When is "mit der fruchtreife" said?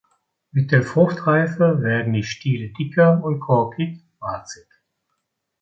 0.51-1.83